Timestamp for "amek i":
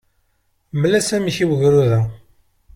1.17-1.45